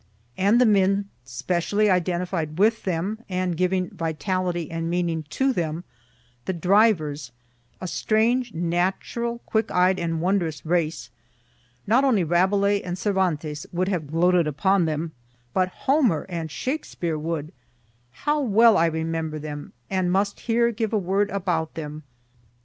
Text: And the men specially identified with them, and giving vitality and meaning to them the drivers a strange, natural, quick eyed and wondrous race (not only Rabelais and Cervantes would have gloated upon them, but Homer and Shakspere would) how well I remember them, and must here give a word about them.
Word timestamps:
And 0.35 0.59
the 0.59 0.65
men 0.65 1.09
specially 1.23 1.87
identified 1.87 2.57
with 2.57 2.85
them, 2.85 3.19
and 3.29 3.55
giving 3.55 3.91
vitality 3.91 4.71
and 4.71 4.89
meaning 4.89 5.25
to 5.29 5.53
them 5.53 5.83
the 6.45 6.53
drivers 6.53 7.31
a 7.79 7.87
strange, 7.87 8.51
natural, 8.51 9.43
quick 9.45 9.69
eyed 9.69 9.99
and 9.99 10.19
wondrous 10.19 10.65
race 10.65 11.11
(not 11.85 12.03
only 12.03 12.23
Rabelais 12.23 12.81
and 12.81 12.97
Cervantes 12.97 13.67
would 13.71 13.89
have 13.89 14.07
gloated 14.07 14.47
upon 14.47 14.85
them, 14.85 15.11
but 15.53 15.69
Homer 15.69 16.25
and 16.29 16.49
Shakspere 16.49 17.19
would) 17.19 17.53
how 18.09 18.39
well 18.41 18.77
I 18.77 18.87
remember 18.87 19.37
them, 19.37 19.71
and 19.87 20.11
must 20.11 20.39
here 20.39 20.71
give 20.71 20.93
a 20.93 20.97
word 20.97 21.29
about 21.29 21.75
them. 21.75 22.01